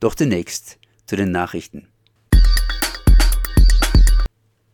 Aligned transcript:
Doch 0.00 0.14
zunächst 0.14 0.78
zu 1.06 1.16
den 1.16 1.32
Nachrichten. 1.32 1.88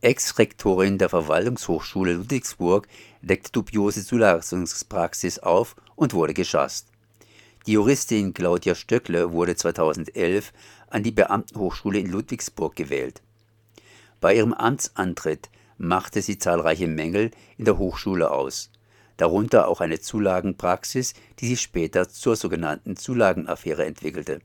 Ex-Rektorin 0.03 0.99
der 0.99 1.08
Verwaltungshochschule 1.08 2.12
Ludwigsburg 2.12 2.87
deckte 3.22 3.52
dubiose 3.52 4.04
Zulassungspraxis 4.04 5.38
auf 5.38 5.76
und 5.96 6.12
wurde 6.12 6.34
geschasst. 6.34 6.88
Die 7.66 7.72
Juristin 7.72 8.34
Claudia 8.34 8.74
Stöckle 8.74 9.32
wurde 9.32 9.56
2011 9.56 10.52
an 10.90 11.02
die 11.02 11.11
Beamtenhochschule 11.11 12.00
in 12.00 12.11
Ludwigsburg 12.11 12.77
gewählt. 12.77 13.22
Bei 14.20 14.36
ihrem 14.36 14.52
Amtsantritt 14.52 15.48
machte 15.79 16.20
sie 16.20 16.36
zahlreiche 16.36 16.86
Mängel 16.86 17.30
in 17.56 17.64
der 17.64 17.79
Hochschule 17.79 18.30
aus, 18.30 18.70
darunter 19.16 19.68
auch 19.68 19.80
eine 19.80 20.00
Zulagenpraxis, 20.00 21.14
die 21.38 21.48
sich 21.48 21.62
später 21.62 22.11
zur 22.11 22.36
sogenannten 22.36 22.96
Zulagenaffäre 22.96 23.86
entwickelte. 23.86 24.43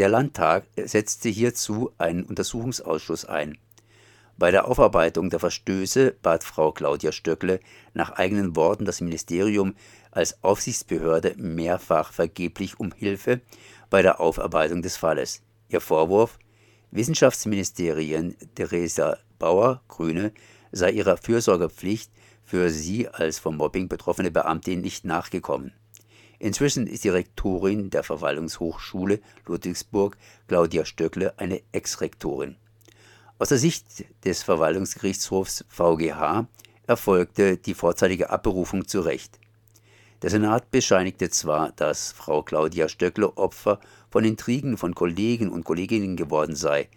Der 0.00 0.08
Landtag 0.08 0.64
setzte 0.82 1.28
hierzu 1.28 1.92
einen 1.98 2.24
Untersuchungsausschuss 2.24 3.26
ein. 3.26 3.58
Bei 4.38 4.50
der 4.50 4.66
Aufarbeitung 4.66 5.28
der 5.28 5.40
Verstöße 5.40 6.16
bat 6.22 6.42
Frau 6.42 6.72
Claudia 6.72 7.12
Stöckle 7.12 7.60
nach 7.92 8.12
eigenen 8.12 8.56
Worten 8.56 8.86
das 8.86 9.02
Ministerium 9.02 9.74
als 10.10 10.42
Aufsichtsbehörde 10.42 11.34
mehrfach 11.36 12.14
vergeblich 12.14 12.80
um 12.80 12.92
Hilfe 12.92 13.42
bei 13.90 14.00
der 14.00 14.20
Aufarbeitung 14.20 14.80
des 14.80 14.96
Falles. 14.96 15.42
Ihr 15.68 15.82
Vorwurf, 15.82 16.38
Wissenschaftsministerien 16.92 18.38
Theresa 18.54 19.18
Bauer, 19.38 19.82
Grüne, 19.88 20.32
sei 20.72 20.92
ihrer 20.92 21.18
Fürsorgepflicht 21.18 22.10
für 22.42 22.70
sie 22.70 23.06
als 23.06 23.38
vom 23.38 23.58
Mobbing 23.58 23.90
betroffene 23.90 24.30
Beamtin 24.30 24.80
nicht 24.80 25.04
nachgekommen. 25.04 25.74
Inzwischen 26.40 26.86
ist 26.86 27.04
die 27.04 27.10
Rektorin 27.10 27.90
der 27.90 28.02
Verwaltungshochschule 28.02 29.20
Ludwigsburg, 29.46 30.16
Claudia 30.48 30.86
Stöckle, 30.86 31.38
eine 31.38 31.60
Ex-Rektorin. 31.70 32.56
Aus 33.38 33.50
der 33.50 33.58
Sicht 33.58 34.06
des 34.24 34.42
Verwaltungsgerichtshofs 34.42 35.66
VGH 35.68 36.46
erfolgte 36.86 37.58
die 37.58 37.74
vorzeitige 37.74 38.30
Abberufung 38.30 38.88
zu 38.88 39.02
Recht. 39.02 39.38
Der 40.22 40.30
Senat 40.30 40.70
bescheinigte 40.70 41.28
zwar, 41.28 41.72
dass 41.72 42.12
Frau 42.12 42.42
Claudia 42.42 42.88
Stöckle 42.88 43.36
Opfer 43.36 43.78
von 44.10 44.24
Intrigen 44.24 44.78
von 44.78 44.94
Kollegen 44.94 45.50
und 45.50 45.64
Kolleginnen 45.64 46.16
geworden 46.16 46.56
sei, 46.56 46.88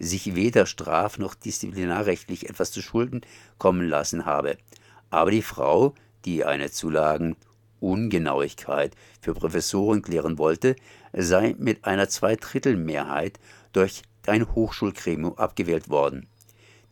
sich 0.00 0.34
weder 0.34 0.66
straf- 0.66 1.18
noch 1.18 1.36
disziplinarrechtlich 1.36 2.50
etwas 2.50 2.72
zu 2.72 2.82
Schulden 2.82 3.20
kommen 3.58 3.88
lassen 3.88 4.26
habe. 4.26 4.58
Aber 5.08 5.30
die 5.30 5.42
Frau, 5.42 5.94
die 6.24 6.44
eine 6.44 6.72
Zulagenungenauigkeit 7.80 8.94
für 9.20 9.34
Professoren 9.34 10.02
klären 10.02 10.38
wollte, 10.38 10.76
sei 11.12 11.54
mit 11.58 11.84
einer 11.84 12.08
Zweidrittelmehrheit 12.08 13.38
durch 13.72 14.02
ein 14.26 14.54
Hochschulgremium 14.54 15.38
abgewählt 15.38 15.88
worden. 15.88 16.26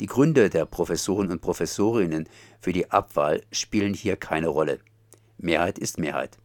Die 0.01 0.07
Gründe 0.07 0.51
der 0.51 0.67
Professoren 0.67 1.31
und 1.31 1.41
Professorinnen 1.41 2.29
für 2.61 2.73
die 2.73 2.91
Abwahl 2.91 3.43
spielen 3.51 3.95
hier 3.95 4.17
keine 4.17 4.49
Rolle. 4.49 4.79
Mehrheit 5.39 5.79
ist 5.79 5.99
Mehrheit. 5.99 6.39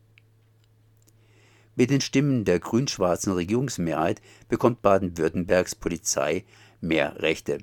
Mit 1.75 1.89
den 1.89 2.01
Stimmen 2.01 2.43
der 2.43 2.59
grün-schwarzen 2.59 3.33
Regierungsmehrheit 3.33 4.21
bekommt 4.49 4.81
Baden-Württembergs 4.81 5.75
Polizei 5.75 6.43
mehr 6.81 7.21
Rechte. 7.21 7.59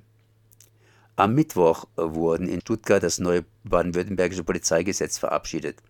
Am 1.16 1.34
Mittwoch 1.34 1.86
wurden 1.96 2.48
in 2.48 2.60
Stuttgart 2.60 3.02
das 3.02 3.18
neue 3.18 3.44
baden-württembergische 3.64 4.44
Polizeigesetz 4.44 5.18
verabschiedet. 5.18 5.82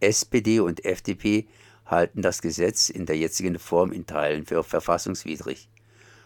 SPD 0.00 0.60
und 0.60 0.84
FDP 0.84 1.46
halten 1.86 2.22
das 2.22 2.42
Gesetz 2.42 2.88
in 2.88 3.06
der 3.06 3.16
jetzigen 3.16 3.58
Form 3.58 3.92
in 3.92 4.06
Teilen 4.06 4.46
für 4.46 4.62
verfassungswidrig. 4.62 5.68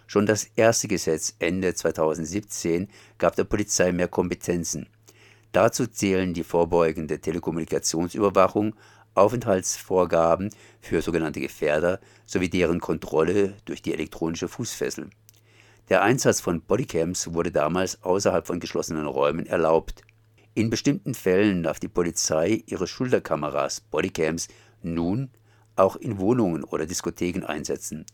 Schon 0.06 0.26
das 0.26 0.44
erste 0.56 0.88
Gesetz 0.88 1.34
Ende 1.38 1.74
2017 1.74 2.88
gab 3.18 3.36
der 3.36 3.44
Polizei 3.44 3.92
mehr 3.92 4.08
Kompetenzen. 4.08 4.88
Dazu 5.52 5.86
zählen 5.86 6.34
die 6.34 6.44
vorbeugende 6.44 7.20
Telekommunikationsüberwachung, 7.20 8.74
Aufenthaltsvorgaben 9.14 10.50
für 10.80 11.02
sogenannte 11.02 11.40
Gefährder 11.40 12.00
sowie 12.24 12.48
deren 12.48 12.80
Kontrolle 12.80 13.54
durch 13.64 13.82
die 13.82 13.92
elektronische 13.92 14.48
Fußfessel. 14.48 15.10
Der 15.88 16.02
Einsatz 16.02 16.40
von 16.40 16.60
Bodycams 16.60 17.32
wurde 17.32 17.50
damals 17.50 18.02
außerhalb 18.02 18.46
von 18.46 18.60
geschlossenen 18.60 19.06
Räumen 19.06 19.46
erlaubt. 19.46 20.02
In 20.58 20.70
bestimmten 20.70 21.14
Fällen 21.14 21.62
darf 21.62 21.78
die 21.78 21.86
Polizei 21.86 22.64
ihre 22.66 22.88
Schulterkameras 22.88 23.80
Bodycams 23.80 24.48
nun 24.82 25.30
auch 25.76 25.94
in 25.94 26.18
Wohnungen 26.18 26.64
oder 26.64 26.84
Diskotheken 26.84 27.44
einsetzen. 27.46 28.04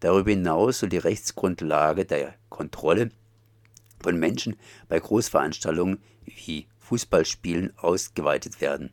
Darüber 0.00 0.30
hinaus 0.30 0.80
soll 0.80 0.88
die 0.88 0.98
Rechtsgrundlage 0.98 2.04
der 2.04 2.34
Kontrolle 2.48 3.10
von 4.02 4.18
Menschen 4.18 4.56
bei 4.88 4.98
Großveranstaltungen 4.98 6.02
wie 6.24 6.66
Fußballspielen 6.80 7.78
ausgeweitet 7.78 8.60
werden. 8.60 8.90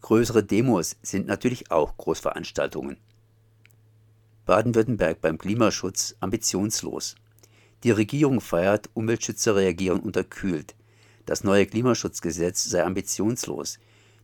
Größere 0.00 0.42
Demos 0.42 0.96
sind 1.02 1.28
natürlich 1.28 1.70
auch 1.70 1.96
Großveranstaltungen. 1.98 2.96
Baden-Württemberg 4.44 5.20
beim 5.20 5.38
Klimaschutz 5.38 6.16
ambitionslos. 6.18 7.14
Die 7.84 7.92
Regierung 7.92 8.40
feiert, 8.40 8.90
Umweltschützer 8.92 9.54
reagieren 9.54 10.00
unterkühlt. 10.00 10.74
Das 11.26 11.44
neue 11.44 11.66
Klimaschutzgesetz 11.66 12.64
sei 12.64 12.82
ambitionslos. 12.84 13.78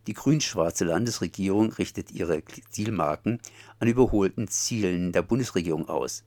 Die 0.07 0.13
grün-schwarze 0.13 0.85
Landesregierung 0.85 1.71
richtet 1.73 2.11
ihre 2.11 2.43
Zielmarken 2.69 3.39
an 3.79 3.87
überholten 3.87 4.47
Zielen 4.47 5.11
der 5.11 5.21
Bundesregierung 5.21 5.87
aus, 5.87 6.23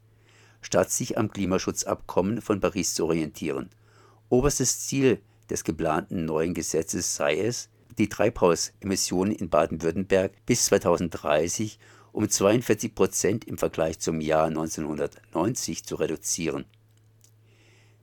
statt 0.61 0.91
sich 0.91 1.19
am 1.19 1.31
Klimaschutzabkommen 1.31 2.41
von 2.41 2.61
Paris 2.61 2.95
zu 2.95 3.05
orientieren. 3.05 3.71
Oberstes 4.29 4.87
Ziel 4.87 5.21
des 5.51 5.65
geplanten 5.65 6.25
neuen 6.25 6.55
Gesetzes 6.55 7.17
sei 7.17 7.39
es, 7.39 7.69
die 7.99 8.09
Treibhausemissionen 8.09 9.35
in 9.35 9.51
Baden-Württemberg 9.51 10.33
bis 10.47 10.67
2030 10.67 11.79
um 12.13 12.29
42 12.29 12.95
Prozent 12.95 13.45
im 13.45 13.59
Vergleich 13.59 13.99
zum 13.99 14.21
Jahr 14.21 14.47
1990 14.47 15.85
zu 15.85 15.97
reduzieren. 15.97 16.65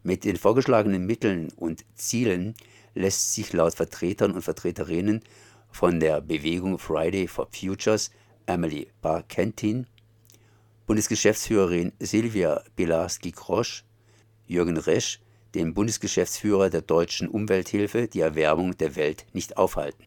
Mit 0.04 0.24
den 0.24 0.38
vorgeschlagenen 0.38 1.06
Mitteln 1.06 1.50
und 1.58 1.84
Zielen 1.96 2.56
lässt 2.96 3.34
sich 3.34 3.52
laut 3.54 3.76
Vertretern 3.76 4.32
und 4.32 4.42
Vertreterinnen 4.42 5.22
von 5.72 6.00
der 6.00 6.22
Bewegung 6.22 6.80
Friday 6.80 7.28
for 7.28 7.48
Futures 7.52 8.12
Emily 8.46 8.88
Barkentin, 9.02 9.86
Bundesgeschäftsführerin 10.88 11.92
Silvia 12.00 12.64
Bilarski-Krosch, 12.76 13.84
Jürgen 14.48 14.78
Resch, 14.78 15.20
dem 15.54 15.74
Bundesgeschäftsführer 15.74 16.70
der 16.70 16.82
Deutschen 16.82 17.28
Umwelthilfe, 17.28 18.08
die 18.08 18.22
Erwärmung 18.22 18.78
der 18.78 18.96
Welt 18.96 19.26
nicht 19.34 19.58
aufhalten 19.58 20.06